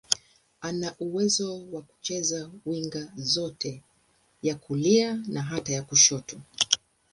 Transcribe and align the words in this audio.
Ana 0.61 0.95
uwezo 0.99 1.61
wa 1.71 1.81
kucheza 1.81 2.49
winga 2.65 3.13
zote, 3.17 3.83
ya 4.43 4.55
kulia 4.55 5.15
na 5.27 5.41
hata 5.43 5.73
ya 5.73 5.81
kushoto. 5.83 6.41